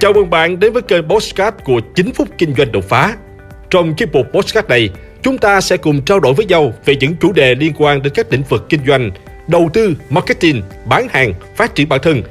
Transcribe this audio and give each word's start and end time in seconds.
Chào 0.00 0.12
mừng 0.12 0.30
bạn 0.30 0.60
đến 0.60 0.72
với 0.72 0.82
kênh 0.82 1.08
Postcard 1.08 1.56
của 1.64 1.80
9 1.94 2.12
phút 2.12 2.28
kinh 2.38 2.54
doanh 2.54 2.72
đột 2.72 2.84
phá. 2.84 3.16
Trong 3.70 3.94
chiếc 3.94 4.12
mục 4.12 4.26
Postcard 4.32 4.68
này, 4.68 4.90
chúng 5.22 5.38
ta 5.38 5.60
sẽ 5.60 5.76
cùng 5.76 6.02
trao 6.02 6.20
đổi 6.20 6.34
với 6.34 6.46
nhau 6.46 6.72
về 6.84 6.96
những 6.96 7.14
chủ 7.20 7.32
đề 7.32 7.54
liên 7.54 7.72
quan 7.78 8.02
đến 8.02 8.12
các 8.16 8.32
lĩnh 8.32 8.42
vực 8.48 8.66
kinh 8.68 8.80
doanh, 8.86 9.10
đầu 9.48 9.70
tư, 9.72 9.94
marketing, 10.10 10.62
bán 10.86 11.08
hàng, 11.10 11.32
phát 11.56 11.74
triển 11.74 11.88
bản 11.88 12.00
thân, 12.02 12.22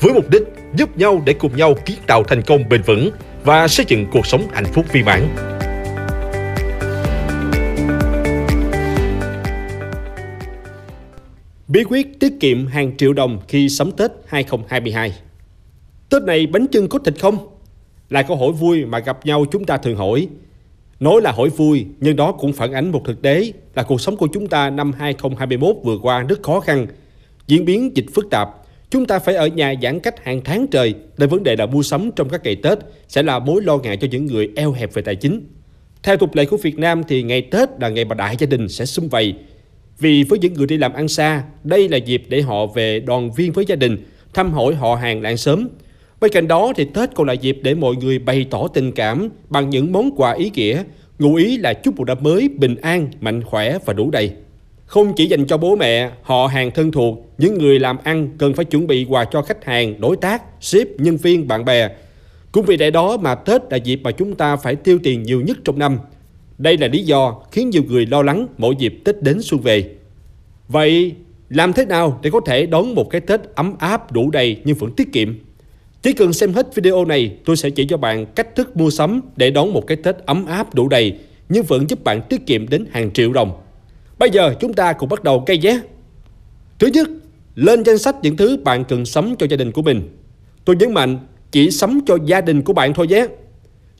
với 0.00 0.12
mục 0.14 0.30
đích 0.30 0.42
giúp 0.74 0.98
nhau 0.98 1.22
để 1.26 1.32
cùng 1.32 1.56
nhau 1.56 1.74
kiến 1.84 1.96
tạo 2.06 2.24
thành 2.24 2.42
công 2.42 2.68
bền 2.68 2.82
vững 2.82 3.10
và 3.44 3.68
xây 3.68 3.86
dựng 3.88 4.06
cuộc 4.12 4.26
sống 4.26 4.46
hạnh 4.52 4.66
phúc 4.72 4.86
viên 4.92 5.04
mãn. 5.04 5.28
Bí 11.68 11.84
quyết 11.84 12.20
tiết 12.20 12.32
kiệm 12.40 12.66
hàng 12.66 12.96
triệu 12.96 13.12
đồng 13.12 13.38
khi 13.48 13.68
sắm 13.68 13.92
Tết 13.92 14.10
2022 14.26 15.12
Tết 16.10 16.22
này 16.22 16.46
bánh 16.46 16.66
chưng 16.66 16.88
có 16.88 16.98
thịt 16.98 17.14
không? 17.20 17.38
Là 18.10 18.22
câu 18.22 18.36
hỏi 18.36 18.52
vui 18.52 18.84
mà 18.84 18.98
gặp 18.98 19.26
nhau 19.26 19.44
chúng 19.52 19.64
ta 19.64 19.76
thường 19.76 19.96
hỏi. 19.96 20.28
Nói 21.00 21.20
là 21.22 21.32
hỏi 21.32 21.48
vui, 21.48 21.86
nhưng 22.00 22.16
đó 22.16 22.32
cũng 22.32 22.52
phản 22.52 22.72
ánh 22.72 22.92
một 22.92 23.02
thực 23.04 23.22
tế 23.22 23.52
là 23.74 23.82
cuộc 23.82 24.00
sống 24.00 24.16
của 24.16 24.28
chúng 24.32 24.46
ta 24.46 24.70
năm 24.70 24.92
2021 24.92 25.76
vừa 25.84 25.98
qua 26.02 26.22
rất 26.22 26.42
khó 26.42 26.60
khăn. 26.60 26.86
Diễn 27.46 27.64
biến 27.64 27.96
dịch 27.96 28.06
phức 28.14 28.30
tạp, 28.30 28.48
chúng 28.90 29.06
ta 29.06 29.18
phải 29.18 29.34
ở 29.34 29.46
nhà 29.46 29.74
giãn 29.82 30.00
cách 30.00 30.24
hàng 30.24 30.40
tháng 30.44 30.66
trời 30.66 30.94
nên 31.18 31.28
vấn 31.28 31.42
đề 31.42 31.56
là 31.56 31.66
mua 31.66 31.82
sắm 31.82 32.10
trong 32.16 32.28
các 32.28 32.44
ngày 32.44 32.56
Tết 32.56 32.78
sẽ 33.08 33.22
là 33.22 33.38
mối 33.38 33.62
lo 33.62 33.76
ngại 33.78 33.96
cho 33.96 34.08
những 34.10 34.26
người 34.26 34.50
eo 34.56 34.72
hẹp 34.72 34.94
về 34.94 35.02
tài 35.02 35.16
chính. 35.16 35.42
Theo 36.02 36.16
tục 36.16 36.34
lệ 36.34 36.44
của 36.44 36.56
Việt 36.56 36.78
Nam 36.78 37.02
thì 37.08 37.22
ngày 37.22 37.42
Tết 37.42 37.68
là 37.80 37.88
ngày 37.88 38.04
mà 38.04 38.14
đại 38.14 38.36
gia 38.38 38.46
đình 38.46 38.68
sẽ 38.68 38.84
xung 38.84 39.08
vầy. 39.08 39.34
Vì 39.98 40.22
với 40.22 40.38
những 40.38 40.54
người 40.54 40.66
đi 40.66 40.76
làm 40.76 40.92
ăn 40.92 41.08
xa, 41.08 41.42
đây 41.64 41.88
là 41.88 41.96
dịp 41.96 42.22
để 42.28 42.42
họ 42.42 42.66
về 42.66 43.00
đoàn 43.00 43.32
viên 43.32 43.52
với 43.52 43.64
gia 43.68 43.76
đình, 43.76 43.96
thăm 44.34 44.52
hỏi 44.52 44.74
họ 44.74 44.94
hàng 44.94 45.22
làng 45.22 45.36
sớm, 45.36 45.68
Bên 46.20 46.30
cạnh 46.32 46.48
đó 46.48 46.72
thì 46.76 46.84
Tết 46.84 47.14
còn 47.14 47.26
là 47.26 47.32
dịp 47.32 47.58
để 47.62 47.74
mọi 47.74 47.96
người 47.96 48.18
bày 48.18 48.46
tỏ 48.50 48.68
tình 48.68 48.92
cảm 48.92 49.28
bằng 49.48 49.70
những 49.70 49.92
món 49.92 50.10
quà 50.16 50.32
ý 50.32 50.50
nghĩa, 50.54 50.82
ngụ 51.18 51.34
ý 51.34 51.56
là 51.56 51.72
chúc 51.74 51.96
một 51.96 52.04
năm 52.04 52.18
mới 52.20 52.48
bình 52.48 52.76
an, 52.76 53.08
mạnh 53.20 53.42
khỏe 53.44 53.78
và 53.84 53.92
đủ 53.92 54.10
đầy. 54.10 54.32
Không 54.86 55.12
chỉ 55.16 55.26
dành 55.26 55.46
cho 55.46 55.56
bố 55.56 55.76
mẹ, 55.76 56.10
họ 56.22 56.46
hàng 56.46 56.70
thân 56.70 56.92
thuộc, 56.92 57.18
những 57.38 57.58
người 57.58 57.78
làm 57.78 57.98
ăn 58.04 58.28
cần 58.38 58.54
phải 58.54 58.64
chuẩn 58.64 58.86
bị 58.86 59.06
quà 59.08 59.24
cho 59.24 59.42
khách 59.42 59.64
hàng, 59.64 60.00
đối 60.00 60.16
tác, 60.16 60.42
ship, 60.60 60.88
nhân 60.98 61.16
viên, 61.16 61.48
bạn 61.48 61.64
bè. 61.64 61.88
Cũng 62.52 62.64
vì 62.64 62.76
lẽ 62.76 62.90
đó 62.90 63.16
mà 63.16 63.34
Tết 63.34 63.62
là 63.70 63.76
dịp 63.76 64.00
mà 64.02 64.10
chúng 64.10 64.34
ta 64.34 64.56
phải 64.56 64.76
tiêu 64.76 64.98
tiền 65.02 65.22
nhiều 65.22 65.40
nhất 65.40 65.58
trong 65.64 65.78
năm. 65.78 65.98
Đây 66.58 66.78
là 66.78 66.88
lý 66.88 67.02
do 67.02 67.42
khiến 67.52 67.70
nhiều 67.70 67.82
người 67.88 68.06
lo 68.06 68.22
lắng 68.22 68.46
mỗi 68.58 68.74
dịp 68.78 68.94
Tết 69.04 69.22
đến 69.22 69.42
xuân 69.42 69.60
về. 69.60 69.90
Vậy 70.68 71.12
làm 71.48 71.72
thế 71.72 71.84
nào 71.84 72.20
để 72.22 72.30
có 72.30 72.40
thể 72.46 72.66
đón 72.66 72.94
một 72.94 73.10
cái 73.10 73.20
Tết 73.20 73.40
ấm 73.54 73.74
áp 73.78 74.12
đủ 74.12 74.30
đầy 74.30 74.56
nhưng 74.64 74.76
vẫn 74.76 74.92
tiết 74.92 75.12
kiệm? 75.12 75.34
Chỉ 76.02 76.12
cần 76.12 76.32
xem 76.32 76.52
hết 76.52 76.74
video 76.74 77.04
này, 77.04 77.36
tôi 77.44 77.56
sẽ 77.56 77.70
chỉ 77.70 77.86
cho 77.86 77.96
bạn 77.96 78.26
cách 78.26 78.56
thức 78.56 78.76
mua 78.76 78.90
sắm 78.90 79.20
để 79.36 79.50
đón 79.50 79.72
một 79.72 79.86
cái 79.86 79.96
Tết 79.96 80.16
ấm 80.26 80.46
áp 80.46 80.74
đủ 80.74 80.88
đầy, 80.88 81.14
nhưng 81.48 81.64
vẫn 81.64 81.90
giúp 81.90 82.04
bạn 82.04 82.22
tiết 82.28 82.46
kiệm 82.46 82.68
đến 82.68 82.86
hàng 82.90 83.10
triệu 83.10 83.32
đồng. 83.32 83.62
Bây 84.18 84.30
giờ 84.30 84.54
chúng 84.60 84.72
ta 84.72 84.92
cùng 84.92 85.08
bắt 85.08 85.24
đầu 85.24 85.42
cây 85.46 85.58
nhé. 85.58 85.80
Thứ 86.78 86.86
nhất, 86.86 87.08
lên 87.54 87.84
danh 87.84 87.98
sách 87.98 88.16
những 88.22 88.36
thứ 88.36 88.56
bạn 88.56 88.84
cần 88.84 89.06
sắm 89.06 89.34
cho 89.38 89.46
gia 89.50 89.56
đình 89.56 89.72
của 89.72 89.82
mình. 89.82 90.02
Tôi 90.64 90.76
nhấn 90.76 90.94
mạnh, 90.94 91.18
chỉ 91.50 91.70
sắm 91.70 92.00
cho 92.06 92.18
gia 92.24 92.40
đình 92.40 92.62
của 92.62 92.72
bạn 92.72 92.94
thôi 92.94 93.06
nhé. 93.06 93.26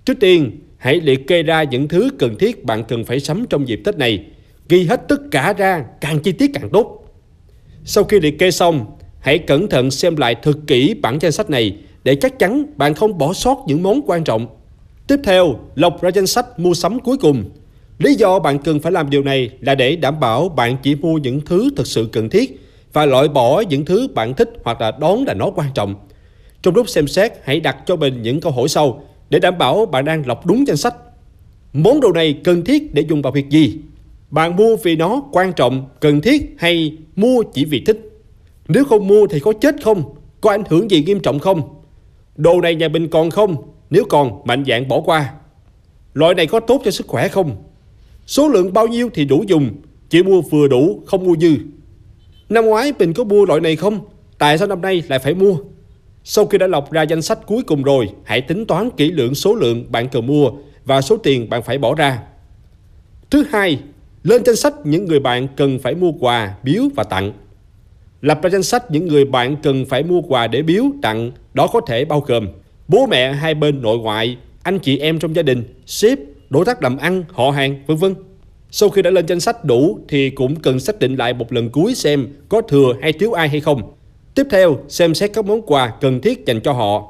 Trước 0.05 0.15
tiên, 0.21 0.61
hãy 0.77 1.01
liệt 1.01 1.27
kê 1.27 1.43
ra 1.43 1.63
những 1.63 1.89
thứ 1.89 2.11
cần 2.19 2.39
thiết 2.39 2.65
bạn 2.65 2.85
cần 2.85 3.05
phải 3.05 3.21
sắm 3.21 3.45
trong 3.51 3.69
dịp 3.69 3.81
Tết 3.85 3.99
này. 3.99 4.25
Ghi 4.69 4.85
hết 4.85 5.09
tất 5.09 5.21
cả 5.31 5.53
ra, 5.53 5.85
càng 6.01 6.19
chi 6.19 6.33
tiết 6.33 6.51
càng 6.55 6.71
tốt. 6.73 7.05
Sau 7.85 8.05
khi 8.05 8.21
liệt 8.21 8.39
kê 8.39 8.51
xong, 8.51 8.87
hãy 9.21 9.39
cẩn 9.39 9.69
thận 9.69 9.91
xem 9.91 10.17
lại 10.17 10.35
thật 10.43 10.59
kỹ 10.67 10.95
bản 11.03 11.19
danh 11.21 11.33
sách 11.33 11.51
này 11.51 11.77
để 12.05 12.15
chắc 12.15 12.39
chắn 12.39 12.65
bạn 12.77 12.95
không 12.95 13.19
bỏ 13.19 13.33
sót 13.33 13.65
những 13.67 13.83
món 13.83 14.01
quan 14.07 14.25
trọng. 14.25 14.47
Tiếp 15.07 15.21
theo, 15.25 15.55
lọc 15.75 16.03
ra 16.03 16.11
danh 16.15 16.27
sách 16.27 16.59
mua 16.59 16.75
sắm 16.75 17.01
cuối 17.01 17.17
cùng. 17.17 17.45
Lý 17.99 18.15
do 18.15 18.39
bạn 18.39 18.59
cần 18.59 18.81
phải 18.81 18.93
làm 18.93 19.11
điều 19.11 19.23
này 19.23 19.51
là 19.61 19.75
để 19.75 19.97
đảm 19.97 20.21
bảo 20.21 20.49
bạn 20.49 20.77
chỉ 20.83 20.95
mua 20.95 21.19
những 21.19 21.41
thứ 21.41 21.71
thực 21.77 21.87
sự 21.87 22.09
cần 22.13 22.31
thiết 22.31 22.61
và 22.93 23.07
loại 23.07 23.29
bỏ 23.29 23.61
những 23.61 23.85
thứ 23.85 24.09
bạn 24.15 24.35
thích 24.35 24.51
hoặc 24.65 24.81
là 24.81 24.91
đón 25.01 25.25
là 25.25 25.35
nó 25.35 25.51
quan 25.55 25.69
trọng. 25.75 25.95
Trong 26.63 26.75
lúc 26.75 26.89
xem 26.89 27.07
xét, 27.07 27.33
hãy 27.45 27.61
đặt 27.61 27.77
cho 27.87 27.97
mình 27.97 28.23
những 28.23 28.41
câu 28.41 28.53
hỏi 28.53 28.69
sau 28.69 29.03
để 29.31 29.39
đảm 29.39 29.59
bảo 29.59 29.87
bạn 29.87 30.05
đang 30.05 30.27
lọc 30.27 30.47
đúng 30.47 30.67
danh 30.67 30.77
sách. 30.77 30.95
Món 31.73 32.01
đồ 32.01 32.13
này 32.13 32.41
cần 32.45 32.65
thiết 32.65 32.95
để 32.95 33.05
dùng 33.09 33.23
vào 33.23 33.33
việc 33.33 33.51
gì? 33.51 33.77
Bạn 34.31 34.57
mua 34.57 34.77
vì 34.77 34.97
nó 34.97 35.23
quan 35.33 35.53
trọng, 35.53 35.89
cần 36.01 36.21
thiết 36.21 36.55
hay 36.59 36.97
mua 37.17 37.43
chỉ 37.53 37.65
vì 37.65 37.85
thích? 37.85 38.01
Nếu 38.69 38.85
không 38.85 39.09
mua 39.09 39.27
thì 39.27 39.41
có 39.41 39.53
chết 39.61 39.75
không? 39.85 40.03
Có 40.41 40.51
ảnh 40.51 40.63
hưởng 40.69 40.91
gì 40.91 41.03
nghiêm 41.03 41.21
trọng 41.21 41.39
không? 41.39 41.80
Đồ 42.37 42.61
này 42.61 42.75
nhà 42.75 42.89
mình 42.89 43.09
còn 43.09 43.31
không? 43.31 43.57
Nếu 43.91 44.05
còn, 44.09 44.43
mạnh 44.45 44.65
dạng 44.69 44.89
bỏ 44.89 45.01
qua. 45.01 45.33
Loại 46.15 46.35
này 46.35 46.47
có 46.47 46.61
tốt 46.61 46.83
cho 46.85 46.91
sức 46.91 47.07
khỏe 47.07 47.29
không? 47.29 47.57
Số 48.27 48.49
lượng 48.49 48.73
bao 48.73 48.87
nhiêu 48.87 49.11
thì 49.15 49.25
đủ 49.25 49.45
dùng, 49.49 49.71
chỉ 50.09 50.23
mua 50.23 50.41
vừa 50.41 50.69
đủ, 50.69 51.03
không 51.07 51.25
mua 51.25 51.37
dư. 51.37 51.57
Năm 52.49 52.67
ngoái 52.67 52.93
mình 52.99 53.13
có 53.13 53.25
mua 53.25 53.45
loại 53.45 53.61
này 53.61 53.77
không? 53.77 54.01
Tại 54.39 54.59
sao 54.59 54.69
năm 54.69 54.83
nay 54.83 55.03
lại 55.09 55.19
phải 55.19 55.35
mua? 55.35 55.57
Sau 56.25 56.47
khi 56.47 56.59
đã 56.59 56.67
lọc 56.67 56.93
ra 56.93 57.03
danh 57.03 57.23
sách 57.23 57.39
cuối 57.47 57.63
cùng 57.63 57.83
rồi, 57.83 58.09
hãy 58.25 58.41
tính 58.41 58.67
toán 58.67 58.91
kỹ 58.97 59.11
lượng 59.11 59.35
số 59.35 59.55
lượng 59.55 59.93
bạn 59.93 60.09
cần 60.09 60.27
mua 60.27 60.51
và 60.85 61.01
số 61.01 61.17
tiền 61.17 61.51
bạn 61.51 61.63
phải 61.63 61.79
bỏ 61.79 61.95
ra. 61.95 62.23
Thứ 63.31 63.45
hai, 63.51 63.79
lên 64.23 64.45
danh 64.45 64.57
sách 64.57 64.75
những 64.85 65.05
người 65.05 65.21
bạn 65.21 65.49
cần 65.57 65.79
phải 65.79 65.95
mua 65.95 66.13
quà, 66.13 66.55
biếu 66.63 66.83
và 66.97 67.05
tặng. 67.05 67.33
Lập 68.21 68.43
ra 68.43 68.51
danh 68.51 68.63
sách 68.63 68.91
những 68.91 69.09
người 69.09 69.25
bạn 69.25 69.57
cần 69.63 69.85
phải 69.85 70.03
mua 70.03 70.21
quà 70.21 70.47
để 70.47 70.63
biếu, 70.63 70.85
tặng, 71.03 71.33
đó 71.55 71.67
có 71.67 71.81
thể 71.87 72.05
bao 72.05 72.21
gồm 72.21 72.49
bố 72.89 73.07
mẹ 73.07 73.33
hai 73.33 73.55
bên 73.55 73.83
nội 73.83 73.99
ngoại, 73.99 74.37
anh 74.63 74.79
chị 74.79 74.99
em 74.99 75.19
trong 75.19 75.37
gia 75.37 75.43
đình, 75.43 75.65
sếp, 75.87 76.19
đối 76.51 76.65
tác 76.65 76.83
làm 76.83 76.97
ăn, 76.97 77.25
họ 77.33 77.51
hàng, 77.51 77.83
vân 77.87 77.97
vân. 77.97 78.15
Sau 78.71 78.89
khi 78.89 79.03
đã 79.03 79.11
lên 79.11 79.29
danh 79.29 79.41
sách 79.41 79.65
đủ 79.65 79.99
thì 80.09 80.31
cũng 80.31 80.57
cần 80.57 80.81
xác 80.81 80.99
định 80.99 81.17
lại 81.17 81.35
một 81.35 81.53
lần 81.53 81.71
cuối 81.71 81.95
xem 81.95 82.27
có 82.49 82.61
thừa 82.61 82.93
hay 83.03 83.13
thiếu 83.13 83.33
ai 83.33 83.49
hay 83.49 83.61
không. 83.61 83.83
Tiếp 84.35 84.47
theo, 84.51 84.77
xem 84.89 85.15
xét 85.15 85.31
các 85.33 85.45
món 85.45 85.63
quà 85.63 85.93
cần 86.01 86.21
thiết 86.21 86.47
dành 86.47 86.61
cho 86.61 86.73
họ. 86.73 87.09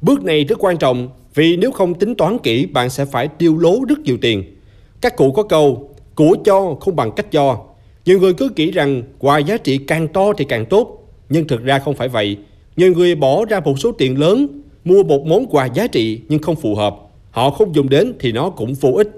Bước 0.00 0.24
này 0.24 0.44
rất 0.44 0.58
quan 0.64 0.76
trọng 0.76 1.08
vì 1.34 1.56
nếu 1.56 1.72
không 1.72 1.94
tính 1.94 2.14
toán 2.14 2.38
kỹ 2.38 2.66
bạn 2.66 2.90
sẽ 2.90 3.04
phải 3.04 3.28
tiêu 3.28 3.58
lố 3.58 3.84
rất 3.88 3.98
nhiều 3.98 4.16
tiền. 4.20 4.56
Các 5.00 5.16
cụ 5.16 5.32
có 5.32 5.42
câu, 5.42 5.94
của 6.14 6.36
cho 6.44 6.76
không 6.80 6.96
bằng 6.96 7.12
cách 7.16 7.32
cho. 7.32 7.64
Nhiều 8.08 8.20
người 8.20 8.34
cứ 8.34 8.50
nghĩ 8.56 8.70
rằng 8.70 9.02
quà 9.18 9.38
giá 9.38 9.56
trị 9.56 9.78
càng 9.78 10.08
to 10.08 10.32
thì 10.38 10.44
càng 10.48 10.66
tốt, 10.66 11.08
nhưng 11.28 11.46
thực 11.46 11.64
ra 11.64 11.78
không 11.78 11.94
phải 11.94 12.08
vậy. 12.08 12.36
Nhiều 12.76 12.92
người 12.92 13.14
bỏ 13.14 13.44
ra 13.44 13.60
một 13.60 13.78
số 13.78 13.92
tiền 13.92 14.18
lớn 14.18 14.62
mua 14.84 15.02
một 15.02 15.26
món 15.26 15.46
quà 15.46 15.66
giá 15.66 15.86
trị 15.86 16.20
nhưng 16.28 16.38
không 16.38 16.56
phù 16.56 16.74
hợp. 16.74 16.96
Họ 17.30 17.50
không 17.50 17.74
dùng 17.74 17.88
đến 17.88 18.12
thì 18.20 18.32
nó 18.32 18.50
cũng 18.50 18.74
vô 18.74 18.90
ích. 18.90 19.08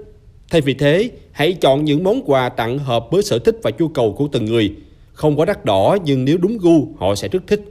Thay 0.49 0.61
vì 0.61 0.73
thế, 0.73 1.09
hãy 1.31 1.53
chọn 1.53 1.85
những 1.85 2.03
món 2.03 2.21
quà 2.25 2.49
tặng 2.49 2.79
hợp 2.79 3.07
với 3.11 3.23
sở 3.23 3.39
thích 3.39 3.57
và 3.63 3.71
nhu 3.79 3.87
cầu 3.87 4.15
của 4.17 4.27
từng 4.31 4.45
người. 4.45 4.75
Không 5.13 5.39
quá 5.39 5.45
đắt 5.45 5.65
đỏ 5.65 5.97
nhưng 6.05 6.25
nếu 6.25 6.37
đúng 6.37 6.57
gu 6.57 6.87
họ 6.97 7.15
sẽ 7.15 7.27
rất 7.27 7.47
thích. 7.47 7.61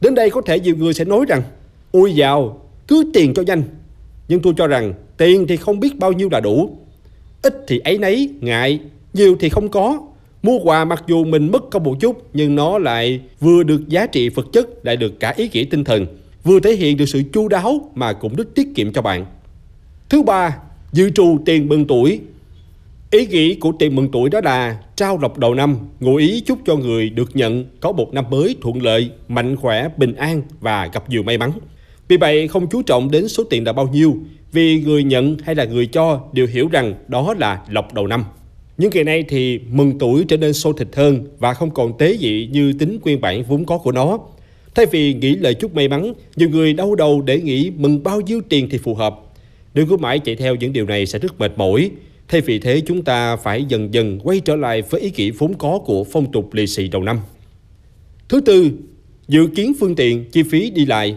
Đến 0.00 0.14
đây 0.14 0.30
có 0.30 0.40
thể 0.40 0.60
nhiều 0.60 0.76
người 0.76 0.94
sẽ 0.94 1.04
nói 1.04 1.24
rằng 1.28 1.42
Ui 1.92 2.14
giàu, 2.14 2.60
cứ 2.88 3.10
tiền 3.14 3.34
cho 3.34 3.42
nhanh. 3.42 3.62
Nhưng 4.28 4.40
tôi 4.40 4.54
cho 4.56 4.66
rằng 4.66 4.94
tiền 5.16 5.46
thì 5.46 5.56
không 5.56 5.80
biết 5.80 5.98
bao 5.98 6.12
nhiêu 6.12 6.28
là 6.32 6.40
đủ. 6.40 6.70
Ít 7.42 7.64
thì 7.68 7.78
ấy 7.78 7.98
nấy, 7.98 8.30
ngại, 8.40 8.80
nhiều 9.12 9.36
thì 9.40 9.48
không 9.48 9.68
có. 9.68 10.00
Mua 10.42 10.58
quà 10.58 10.84
mặc 10.84 11.04
dù 11.06 11.24
mình 11.24 11.52
mất 11.52 11.70
công 11.70 11.82
một 11.82 11.96
chút 12.00 12.28
nhưng 12.32 12.56
nó 12.56 12.78
lại 12.78 13.20
vừa 13.40 13.62
được 13.62 13.88
giá 13.88 14.06
trị 14.06 14.28
vật 14.28 14.46
chất 14.52 14.84
lại 14.84 14.96
được 14.96 15.20
cả 15.20 15.34
ý 15.36 15.48
nghĩa 15.52 15.64
tinh 15.64 15.84
thần, 15.84 16.06
vừa 16.44 16.60
thể 16.60 16.74
hiện 16.74 16.96
được 16.96 17.06
sự 17.06 17.22
chu 17.32 17.48
đáo 17.48 17.90
mà 17.94 18.12
cũng 18.12 18.34
rất 18.34 18.54
tiết 18.54 18.68
kiệm 18.74 18.92
cho 18.92 19.02
bạn. 19.02 19.26
Thứ 20.08 20.22
ba, 20.22 20.56
dự 20.92 21.10
trù 21.10 21.38
tiền 21.44 21.68
mừng 21.68 21.86
tuổi. 21.86 22.20
Ý 23.10 23.26
nghĩa 23.26 23.54
của 23.54 23.72
tiền 23.78 23.96
mừng 23.96 24.08
tuổi 24.12 24.30
đó 24.30 24.40
là 24.44 24.78
trao 24.96 25.18
lộc 25.18 25.38
đầu 25.38 25.54
năm, 25.54 25.76
ngụ 26.00 26.16
ý 26.16 26.40
chúc 26.40 26.58
cho 26.66 26.76
người 26.76 27.10
được 27.10 27.36
nhận 27.36 27.64
có 27.80 27.92
một 27.92 28.14
năm 28.14 28.24
mới 28.30 28.56
thuận 28.60 28.82
lợi, 28.82 29.10
mạnh 29.28 29.56
khỏe, 29.56 29.88
bình 29.96 30.14
an 30.14 30.42
và 30.60 30.86
gặp 30.92 31.10
nhiều 31.10 31.22
may 31.22 31.38
mắn. 31.38 31.52
Vì 32.08 32.16
vậy 32.16 32.48
không 32.48 32.66
chú 32.70 32.82
trọng 32.82 33.10
đến 33.10 33.28
số 33.28 33.44
tiền 33.44 33.64
là 33.64 33.72
bao 33.72 33.88
nhiêu, 33.88 34.16
vì 34.52 34.80
người 34.80 35.04
nhận 35.04 35.36
hay 35.44 35.54
là 35.54 35.64
người 35.64 35.86
cho 35.86 36.20
đều 36.32 36.46
hiểu 36.46 36.68
rằng 36.72 36.94
đó 37.08 37.34
là 37.38 37.60
lộc 37.68 37.94
đầu 37.94 38.06
năm. 38.06 38.24
Những 38.78 38.90
ngày 38.94 39.04
nay 39.04 39.24
thì 39.28 39.60
mừng 39.70 39.98
tuổi 39.98 40.24
trở 40.28 40.36
nên 40.36 40.52
sôi 40.52 40.72
thịt 40.78 40.88
hơn 40.92 41.26
và 41.38 41.54
không 41.54 41.70
còn 41.70 41.98
tế 41.98 42.16
dị 42.20 42.48
như 42.52 42.72
tính 42.72 42.98
nguyên 43.02 43.20
bản 43.20 43.42
vốn 43.42 43.64
có 43.64 43.78
của 43.78 43.92
nó. 43.92 44.18
Thay 44.74 44.86
vì 44.86 45.14
nghĩ 45.14 45.36
lời 45.36 45.54
chúc 45.54 45.74
may 45.74 45.88
mắn, 45.88 46.12
nhiều 46.36 46.48
người 46.48 46.72
đau 46.72 46.94
đầu 46.94 47.22
để 47.22 47.40
nghĩ 47.40 47.70
mừng 47.76 48.02
bao 48.02 48.20
nhiêu 48.20 48.40
tiền 48.48 48.68
thì 48.70 48.78
phù 48.78 48.94
hợp. 48.94 49.20
Nếu 49.74 49.86
cứ 49.86 49.96
mãi 49.96 50.18
chạy 50.18 50.36
theo 50.36 50.54
những 50.54 50.72
điều 50.72 50.86
này 50.86 51.06
sẽ 51.06 51.18
rất 51.18 51.40
mệt 51.40 51.52
mỏi. 51.56 51.90
Thay 52.28 52.40
vì 52.40 52.58
thế 52.58 52.82
chúng 52.86 53.02
ta 53.02 53.36
phải 53.36 53.64
dần 53.64 53.94
dần 53.94 54.20
quay 54.22 54.40
trở 54.40 54.56
lại 54.56 54.82
với 54.82 55.00
ý 55.00 55.12
nghĩ 55.16 55.30
vốn 55.30 55.54
có 55.54 55.78
của 55.84 56.04
phong 56.04 56.32
tục 56.32 56.54
lì 56.54 56.66
xì 56.66 56.88
đầu 56.88 57.02
năm. 57.02 57.18
Thứ 58.28 58.40
tư, 58.40 58.70
dự 59.28 59.46
kiến 59.54 59.72
phương 59.80 59.94
tiện, 59.94 60.24
chi 60.30 60.42
phí 60.42 60.70
đi 60.70 60.86
lại. 60.86 61.16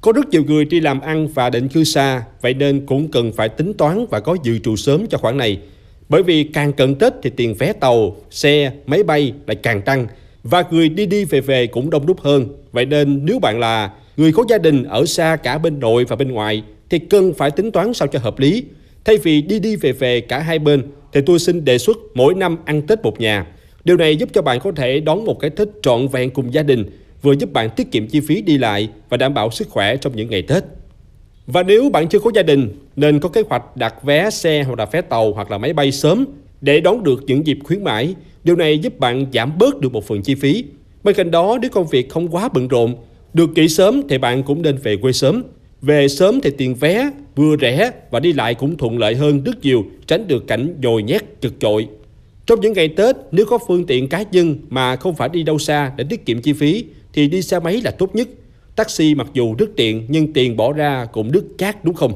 Có 0.00 0.12
rất 0.12 0.28
nhiều 0.30 0.44
người 0.44 0.64
đi 0.64 0.80
làm 0.80 1.00
ăn 1.00 1.28
và 1.28 1.50
định 1.50 1.68
cư 1.68 1.84
xa, 1.84 2.22
vậy 2.40 2.54
nên 2.54 2.86
cũng 2.86 3.08
cần 3.10 3.32
phải 3.32 3.48
tính 3.48 3.72
toán 3.74 4.06
và 4.10 4.20
có 4.20 4.36
dự 4.44 4.58
trù 4.58 4.76
sớm 4.76 5.06
cho 5.06 5.18
khoản 5.18 5.36
này– 5.36 5.58
bởi 6.08 6.22
vì 6.22 6.44
càng 6.44 6.72
cận 6.72 6.94
Tết 6.94 7.12
thì 7.22 7.30
tiền 7.30 7.54
vé 7.54 7.72
tàu, 7.72 8.16
xe, 8.30 8.72
máy 8.86 9.02
bay 9.02 9.32
lại 9.46 9.56
càng 9.56 9.82
tăng 9.82 10.06
và 10.42 10.64
người 10.70 10.88
đi 10.88 11.06
đi 11.06 11.24
về 11.24 11.40
về 11.40 11.66
cũng 11.66 11.90
đông 11.90 12.06
đúc 12.06 12.20
hơn. 12.20 12.48
Vậy 12.72 12.86
nên 12.86 13.20
nếu 13.24 13.38
bạn 13.38 13.60
là 13.60 13.90
người 14.16 14.32
có 14.32 14.44
gia 14.48 14.58
đình 14.58 14.84
ở 14.84 15.06
xa 15.06 15.36
cả 15.36 15.58
bên 15.58 15.80
nội 15.80 16.04
và 16.04 16.16
bên 16.16 16.32
ngoài 16.32 16.62
thì 16.90 16.98
cần 16.98 17.34
phải 17.34 17.50
tính 17.50 17.72
toán 17.72 17.94
sao 17.94 18.08
cho 18.08 18.18
hợp 18.18 18.38
lý. 18.38 18.64
Thay 19.04 19.16
vì 19.16 19.42
đi 19.42 19.58
đi 19.58 19.76
về 19.76 19.92
về 19.92 20.20
cả 20.20 20.38
hai 20.38 20.58
bên 20.58 20.82
thì 21.12 21.20
tôi 21.26 21.38
xin 21.38 21.64
đề 21.64 21.78
xuất 21.78 21.96
mỗi 22.14 22.34
năm 22.34 22.56
ăn 22.64 22.82
Tết 22.82 23.02
một 23.02 23.20
nhà. 23.20 23.46
Điều 23.84 23.96
này 23.96 24.16
giúp 24.16 24.28
cho 24.32 24.42
bạn 24.42 24.60
có 24.60 24.72
thể 24.72 25.00
đón 25.00 25.24
một 25.24 25.40
cái 25.40 25.50
Tết 25.50 25.68
trọn 25.82 26.08
vẹn 26.08 26.30
cùng 26.30 26.54
gia 26.54 26.62
đình, 26.62 26.84
vừa 27.22 27.32
giúp 27.32 27.52
bạn 27.52 27.70
tiết 27.70 27.92
kiệm 27.92 28.06
chi 28.06 28.20
phí 28.20 28.42
đi 28.42 28.58
lại 28.58 28.88
và 29.08 29.16
đảm 29.16 29.34
bảo 29.34 29.50
sức 29.50 29.68
khỏe 29.70 29.96
trong 29.96 30.16
những 30.16 30.30
ngày 30.30 30.42
Tết. 30.42 30.64
Và 31.52 31.62
nếu 31.62 31.90
bạn 31.90 32.08
chưa 32.08 32.18
có 32.18 32.30
gia 32.34 32.42
đình, 32.42 32.68
nên 32.96 33.20
có 33.20 33.28
kế 33.28 33.42
hoạch 33.48 33.76
đặt 33.76 34.02
vé 34.02 34.30
xe 34.30 34.62
hoặc 34.62 34.78
là 34.78 34.86
vé 34.92 35.00
tàu 35.00 35.32
hoặc 35.32 35.50
là 35.50 35.58
máy 35.58 35.72
bay 35.72 35.92
sớm 35.92 36.24
để 36.60 36.80
đón 36.80 37.04
được 37.04 37.22
những 37.26 37.46
dịp 37.46 37.58
khuyến 37.64 37.84
mãi. 37.84 38.14
Điều 38.44 38.56
này 38.56 38.78
giúp 38.78 38.98
bạn 38.98 39.26
giảm 39.32 39.58
bớt 39.58 39.80
được 39.80 39.92
một 39.92 40.04
phần 40.06 40.22
chi 40.22 40.34
phí. 40.34 40.64
Bên 41.04 41.14
cạnh 41.14 41.30
đó, 41.30 41.58
nếu 41.62 41.70
công 41.70 41.86
việc 41.86 42.10
không 42.10 42.28
quá 42.28 42.48
bận 42.54 42.68
rộn, 42.68 42.94
được 43.34 43.50
nghỉ 43.54 43.68
sớm 43.68 44.02
thì 44.08 44.18
bạn 44.18 44.42
cũng 44.42 44.62
nên 44.62 44.76
về 44.76 44.96
quê 44.96 45.12
sớm. 45.12 45.42
Về 45.82 46.08
sớm 46.08 46.40
thì 46.40 46.50
tiền 46.58 46.74
vé 46.74 47.10
vừa 47.36 47.56
rẻ 47.60 47.90
và 48.10 48.20
đi 48.20 48.32
lại 48.32 48.54
cũng 48.54 48.76
thuận 48.76 48.98
lợi 48.98 49.14
hơn 49.14 49.42
rất 49.44 49.62
nhiều, 49.62 49.84
tránh 50.06 50.28
được 50.28 50.46
cảnh 50.46 50.74
nhồi 50.82 51.02
nhét 51.02 51.40
chật 51.40 51.52
chội. 51.60 51.88
Trong 52.46 52.60
những 52.60 52.72
ngày 52.72 52.88
Tết, 52.88 53.16
nếu 53.32 53.46
có 53.46 53.58
phương 53.68 53.86
tiện 53.86 54.08
cá 54.08 54.24
nhân 54.32 54.56
mà 54.68 54.96
không 54.96 55.14
phải 55.14 55.28
đi 55.28 55.42
đâu 55.42 55.58
xa 55.58 55.92
để 55.96 56.04
tiết 56.10 56.26
kiệm 56.26 56.42
chi 56.42 56.52
phí, 56.52 56.84
thì 57.12 57.28
đi 57.28 57.42
xe 57.42 57.58
máy 57.58 57.80
là 57.84 57.90
tốt 57.90 58.14
nhất. 58.14 58.28
Taxi 58.78 59.14
mặc 59.14 59.26
dù 59.34 59.54
rất 59.58 59.70
tiện 59.76 60.06
nhưng 60.08 60.32
tiền 60.32 60.56
bỏ 60.56 60.72
ra 60.72 61.06
cũng 61.12 61.30
rất 61.30 61.44
chát 61.58 61.84
đúng 61.84 61.94
không? 61.94 62.12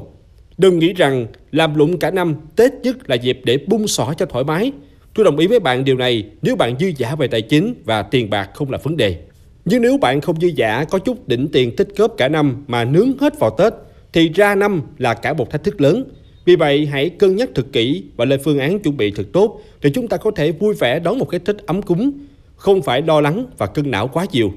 Đừng 0.57 0.79
nghĩ 0.79 0.93
rằng 0.93 1.27
làm 1.51 1.75
lụng 1.75 1.99
cả 1.99 2.11
năm, 2.11 2.35
Tết 2.55 2.71
nhất 2.83 3.09
là 3.09 3.15
dịp 3.15 3.39
để 3.43 3.57
bung 3.67 3.87
xỏ 3.87 4.13
cho 4.17 4.25
thoải 4.25 4.43
mái. 4.43 4.71
Tôi 5.13 5.25
đồng 5.25 5.37
ý 5.37 5.47
với 5.47 5.59
bạn 5.59 5.85
điều 5.85 5.97
này 5.97 6.25
nếu 6.41 6.55
bạn 6.55 6.75
dư 6.79 6.91
giả 6.97 7.15
về 7.15 7.27
tài 7.27 7.41
chính 7.41 7.73
và 7.85 8.01
tiền 8.01 8.29
bạc 8.29 8.49
không 8.53 8.71
là 8.71 8.77
vấn 8.83 8.97
đề. 8.97 9.17
Nhưng 9.65 9.81
nếu 9.81 9.97
bạn 9.97 10.21
không 10.21 10.41
dư 10.41 10.47
giả 10.47 10.85
có 10.89 10.99
chút 10.99 11.27
đỉnh 11.27 11.47
tiền 11.47 11.75
tích 11.75 11.87
góp 11.97 12.13
cả 12.17 12.27
năm 12.27 12.63
mà 12.67 12.85
nướng 12.85 13.17
hết 13.17 13.39
vào 13.39 13.55
Tết 13.57 13.73
thì 14.13 14.29
ra 14.29 14.55
năm 14.55 14.81
là 14.97 15.13
cả 15.13 15.33
một 15.33 15.49
thách 15.49 15.63
thức 15.63 15.81
lớn. 15.81 16.03
Vì 16.45 16.55
vậy 16.55 16.85
hãy 16.85 17.09
cân 17.09 17.35
nhắc 17.35 17.49
thật 17.55 17.65
kỹ 17.71 18.03
và 18.15 18.25
lên 18.25 18.39
phương 18.43 18.59
án 18.59 18.79
chuẩn 18.79 18.97
bị 18.97 19.11
thật 19.11 19.25
tốt 19.33 19.61
để 19.81 19.89
chúng 19.93 20.07
ta 20.07 20.17
có 20.17 20.31
thể 20.31 20.51
vui 20.51 20.73
vẻ 20.73 20.99
đón 20.99 21.19
một 21.19 21.25
cái 21.25 21.39
Tết 21.39 21.57
ấm 21.57 21.81
cúng, 21.81 22.11
không 22.55 22.81
phải 22.81 23.01
lo 23.01 23.21
lắng 23.21 23.45
và 23.57 23.67
cân 23.67 23.91
não 23.91 24.07
quá 24.07 24.25
nhiều. 24.31 24.51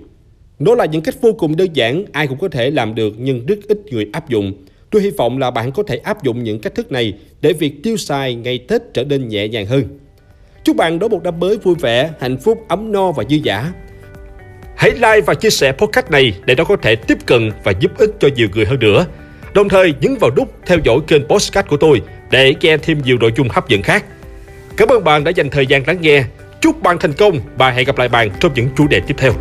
Đó 0.59 0.75
là 0.75 0.85
những 0.85 1.03
cách 1.03 1.15
vô 1.21 1.33
cùng 1.33 1.57
đơn 1.57 1.69
giản, 1.73 2.05
ai 2.13 2.27
cũng 2.27 2.39
có 2.39 2.49
thể 2.49 2.71
làm 2.71 2.95
được 2.95 3.15
nhưng 3.19 3.47
rất 3.47 3.59
ít 3.69 3.79
người 3.91 4.07
áp 4.13 4.29
dụng. 4.29 4.53
Tôi 4.91 5.03
hy 5.03 5.11
vọng 5.11 5.39
là 5.39 5.51
bạn 5.51 5.73
có 5.73 5.83
thể 5.83 5.97
áp 5.97 6.23
dụng 6.23 6.45
những 6.45 6.61
cách 6.61 6.75
thức 6.75 6.93
này 6.93 7.15
để 7.41 7.53
việc 7.53 7.83
tiêu 7.83 7.97
xài 7.97 8.35
ngày 8.35 8.59
Tết 8.59 8.83
trở 8.95 9.05
nên 9.05 9.29
nhẹ 9.29 9.49
nhàng 9.49 9.67
hơn. 9.67 9.85
Chúc 10.65 10.77
bạn 10.77 10.99
đón 10.99 11.11
một 11.11 11.23
năm 11.23 11.41
mới 11.41 11.57
vui 11.57 11.75
vẻ, 11.75 12.11
hạnh 12.21 12.39
phúc, 12.39 12.65
ấm 12.69 12.93
no 12.93 13.13
và 13.13 13.25
dư 13.31 13.37
giả. 13.37 13.73
Hãy 14.77 14.91
like 14.91 15.21
và 15.21 15.35
chia 15.35 15.51
sẻ 15.51 15.73
podcast 15.73 16.11
này 16.11 16.33
để 16.45 16.55
nó 16.55 16.65
có 16.65 16.77
thể 16.77 16.97
tiếp 16.97 17.19
cận 17.27 17.51
và 17.65 17.73
giúp 17.81 17.99
ích 17.99 18.11
cho 18.21 18.29
nhiều 18.37 18.49
người 18.55 18.67
hơn 18.67 18.79
nữa. 18.79 19.07
Đồng 19.55 19.69
thời 19.69 19.95
nhấn 20.01 20.17
vào 20.21 20.31
nút 20.37 20.55
theo 20.67 20.79
dõi 20.85 20.99
kênh 21.07 21.25
podcast 21.29 21.67
của 21.67 21.77
tôi 21.77 22.03
để 22.31 22.55
nghe 22.61 22.77
thêm 22.77 23.03
nhiều 23.05 23.19
nội 23.21 23.33
dung 23.37 23.49
hấp 23.49 23.69
dẫn 23.69 23.83
khác. 23.83 24.05
Cảm 24.77 24.89
ơn 24.89 25.05
bạn 25.05 25.25
đã 25.25 25.31
dành 25.31 25.51
thời 25.51 25.67
gian 25.67 25.83
lắng 25.87 25.99
nghe. 26.01 26.25
Chúc 26.61 26.83
bạn 26.83 26.97
thành 27.01 27.13
công 27.13 27.41
và 27.59 27.71
hẹn 27.71 27.87
gặp 27.87 27.99
lại 27.99 28.09
bạn 28.09 28.31
trong 28.41 28.53
những 28.55 28.69
chủ 28.77 28.87
đề 28.89 29.01
tiếp 29.01 29.15
theo. 29.19 29.33